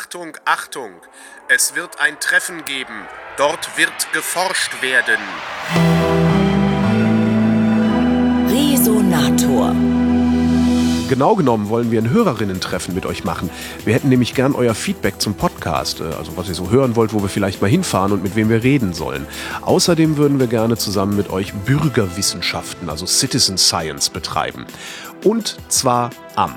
Achtung, 0.00 0.34
Achtung! 0.46 0.92
Es 1.48 1.74
wird 1.74 2.00
ein 2.00 2.18
Treffen 2.20 2.64
geben. 2.64 3.06
Dort 3.36 3.76
wird 3.76 4.12
geforscht 4.14 4.80
werden. 4.80 5.18
Resonator. 8.48 9.74
Genau 11.10 11.36
genommen 11.36 11.68
wollen 11.68 11.90
wir 11.90 12.00
ein 12.00 12.08
Hörerinnen-Treffen 12.08 12.94
mit 12.94 13.04
euch 13.04 13.24
machen. 13.24 13.50
Wir 13.84 13.92
hätten 13.92 14.08
nämlich 14.08 14.34
gern 14.34 14.54
euer 14.54 14.74
Feedback 14.74 15.20
zum 15.20 15.34
Podcast, 15.34 16.00
äh, 16.00 16.04
also 16.04 16.34
was 16.38 16.48
ihr 16.48 16.54
so 16.54 16.70
hören 16.70 16.96
wollt, 16.96 17.12
wo 17.12 17.20
wir 17.20 17.28
vielleicht 17.28 17.60
mal 17.60 17.68
hinfahren 17.68 18.12
und 18.12 18.22
mit 18.22 18.36
wem 18.36 18.48
wir 18.48 18.62
reden 18.62 18.94
sollen. 18.94 19.26
Außerdem 19.60 20.16
würden 20.16 20.40
wir 20.40 20.46
gerne 20.46 20.78
zusammen 20.78 21.14
mit 21.14 21.28
euch 21.28 21.52
Bürgerwissenschaften, 21.52 22.88
also 22.88 23.04
Citizen 23.04 23.58
Science, 23.58 24.08
betreiben. 24.08 24.64
Und 25.24 25.58
zwar 25.68 26.08
am 26.36 26.54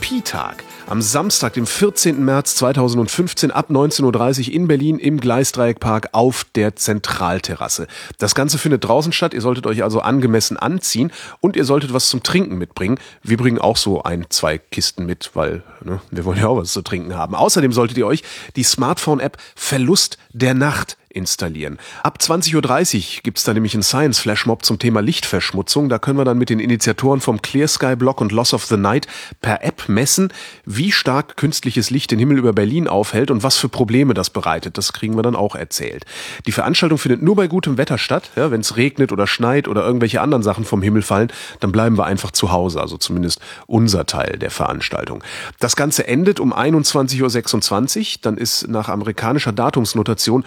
Pi-Tag 0.00 0.64
am 0.90 1.02
Samstag, 1.02 1.52
dem 1.52 1.66
14. 1.66 2.24
März 2.24 2.56
2015 2.56 3.52
ab 3.52 3.70
19.30 3.70 4.48
Uhr 4.48 4.54
in 4.54 4.66
Berlin 4.66 4.98
im 4.98 5.20
Gleisdreieckpark 5.20 6.08
auf 6.12 6.44
der 6.56 6.74
Zentralterrasse. 6.74 7.86
Das 8.18 8.34
Ganze 8.34 8.58
findet 8.58 8.84
draußen 8.84 9.12
statt. 9.12 9.32
Ihr 9.32 9.40
solltet 9.40 9.68
euch 9.68 9.84
also 9.84 10.00
angemessen 10.00 10.56
anziehen 10.56 11.12
und 11.40 11.54
ihr 11.54 11.64
solltet 11.64 11.94
was 11.94 12.08
zum 12.08 12.24
Trinken 12.24 12.58
mitbringen. 12.58 12.98
Wir 13.22 13.36
bringen 13.36 13.60
auch 13.60 13.76
so 13.76 14.02
ein, 14.02 14.26
zwei 14.30 14.58
Kisten 14.58 15.06
mit, 15.06 15.30
weil 15.34 15.62
ne, 15.84 16.00
wir 16.10 16.24
wollen 16.24 16.38
ja 16.38 16.48
auch 16.48 16.56
was 16.56 16.72
zu 16.72 16.82
trinken 16.82 17.16
haben. 17.16 17.36
Außerdem 17.36 17.72
solltet 17.72 17.96
ihr 17.96 18.06
euch 18.06 18.24
die 18.56 18.64
Smartphone-App 18.64 19.36
Verlust 19.54 20.18
der 20.32 20.54
Nacht 20.54 20.96
installieren. 21.10 21.78
Ab 22.02 22.18
20.30 22.20 22.96
Uhr 22.96 23.22
gibt's 23.22 23.44
da 23.44 23.52
nämlich 23.52 23.74
einen 23.74 23.82
Science 23.82 24.20
Flashmob 24.20 24.64
zum 24.64 24.78
Thema 24.78 25.00
Lichtverschmutzung. 25.00 25.88
Da 25.88 25.98
können 25.98 26.18
wir 26.18 26.24
dann 26.24 26.38
mit 26.38 26.50
den 26.50 26.60
Initiatoren 26.60 27.20
vom 27.20 27.42
Clear 27.42 27.68
Sky 27.68 27.96
Block 27.96 28.20
und 28.20 28.32
Loss 28.32 28.54
of 28.54 28.64
the 28.64 28.76
Night 28.76 29.06
per 29.40 29.64
App 29.64 29.88
messen, 29.88 30.32
wie 30.64 30.92
stark 30.92 31.36
künstliches 31.36 31.90
Licht 31.90 32.10
den 32.10 32.18
Himmel 32.18 32.38
über 32.38 32.52
Berlin 32.52 32.88
aufhält 32.88 33.30
und 33.30 33.42
was 33.42 33.56
für 33.56 33.68
Probleme 33.68 34.14
das 34.14 34.30
bereitet. 34.30 34.78
Das 34.78 34.92
kriegen 34.92 35.16
wir 35.16 35.22
dann 35.22 35.36
auch 35.36 35.54
erzählt. 35.54 36.04
Die 36.46 36.52
Veranstaltung 36.52 36.98
findet 36.98 37.22
nur 37.22 37.36
bei 37.36 37.48
gutem 37.48 37.76
Wetter 37.76 37.98
statt. 37.98 38.30
Ja, 38.36 38.50
Wenn 38.50 38.60
es 38.60 38.76
regnet 38.76 39.12
oder 39.12 39.26
schneit 39.26 39.68
oder 39.68 39.84
irgendwelche 39.84 40.20
anderen 40.20 40.42
Sachen 40.42 40.64
vom 40.64 40.82
Himmel 40.82 41.02
fallen, 41.02 41.32
dann 41.60 41.72
bleiben 41.72 41.98
wir 41.98 42.04
einfach 42.04 42.30
zu 42.30 42.52
Hause. 42.52 42.80
Also 42.80 42.96
zumindest 42.96 43.40
unser 43.66 44.06
Teil 44.06 44.38
der 44.38 44.50
Veranstaltung. 44.50 45.22
Das 45.58 45.76
Ganze 45.76 46.06
endet 46.06 46.40
um 46.40 46.54
21.26 46.54 47.98
Uhr. 47.98 48.18
Dann 48.22 48.36
ist 48.36 48.68
nach 48.68 48.88
amerikanischer 48.88 49.52
Datumsnotation 49.52 50.44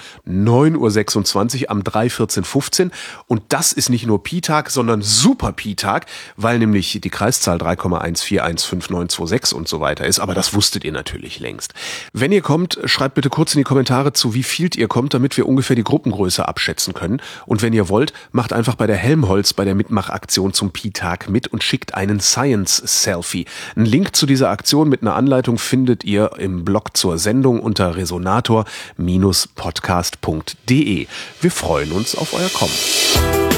9.26 0.53 1.63
Uhr 1.63 1.71
am 1.71 1.81
3.14.15 1.81 2.91
und 3.27 3.41
das 3.49 3.73
ist 3.73 3.89
nicht 3.89 4.05
nur 4.05 4.21
Pi-Tag, 4.21 4.69
sondern 4.69 5.01
Super 5.01 5.51
Pi-Tag, 5.51 6.05
weil 6.37 6.59
nämlich 6.59 6.99
die 7.01 7.09
Kreiszahl 7.09 7.57
3,14159226 7.57 9.55
und 9.55 9.67
so 9.67 9.81
weiter 9.81 10.05
ist, 10.05 10.19
aber 10.19 10.35
das 10.35 10.53
wusstet 10.53 10.83
ihr 10.83 10.91
natürlich 10.91 11.39
längst. 11.39 11.73
Wenn 12.13 12.31
ihr 12.31 12.41
kommt, 12.41 12.77
schreibt 12.85 13.15
bitte 13.15 13.31
kurz 13.31 13.55
in 13.55 13.59
die 13.59 13.63
Kommentare 13.63 14.13
zu, 14.13 14.35
wie 14.35 14.43
viel 14.43 14.69
ihr 14.75 14.87
kommt, 14.87 15.15
damit 15.15 15.35
wir 15.35 15.47
ungefähr 15.47 15.75
die 15.75 15.83
Gruppengröße 15.83 16.47
abschätzen 16.47 16.93
können 16.93 17.19
und 17.45 17.63
wenn 17.63 17.73
ihr 17.73 17.89
wollt, 17.89 18.13
macht 18.31 18.53
einfach 18.53 18.75
bei 18.75 18.87
der 18.87 18.95
Helmholtz 18.95 19.51
bei 19.53 19.65
der 19.65 19.75
Mitmachaktion 19.75 20.53
zum 20.53 20.71
Pi-Tag 20.71 21.29
mit 21.29 21.47
und 21.47 21.63
schickt 21.63 21.95
einen 21.95 22.19
Science-Selfie. 22.19 23.45
Einen 23.75 23.87
Link 23.87 24.15
zu 24.15 24.27
dieser 24.27 24.51
Aktion 24.51 24.87
mit 24.87 25.01
einer 25.01 25.15
Anleitung 25.15 25.57
findet 25.57 26.03
ihr 26.03 26.33
im 26.37 26.63
Blog 26.63 26.95
zur 26.95 27.17
Sendung 27.17 27.59
unter 27.59 27.95
resonator-podcast.de. 27.95 30.42
Wir 31.41 31.51
freuen 31.51 31.91
uns 31.91 32.15
auf 32.15 32.33
euer 32.33 32.49
Kommen. 32.49 33.52